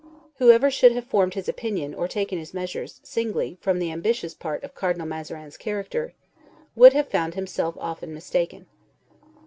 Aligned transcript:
Whoever 0.39 0.71
should 0.71 0.93
have 0.93 1.03
formed 1.05 1.35
his 1.35 1.47
opinion, 1.47 1.93
or 1.93 2.07
taken 2.07 2.39
his 2.39 2.55
measures, 2.55 3.01
singly, 3.03 3.59
from 3.61 3.77
the 3.77 3.91
ambitious 3.91 4.33
part 4.33 4.63
of 4.63 4.73
Cardinal 4.73 5.05
Mazarin's 5.05 5.57
character, 5.57 6.13
would 6.75 6.93
have 6.93 7.09
found 7.11 7.35
himself 7.35 7.75
often 7.77 8.11
mistaken. 8.11 8.65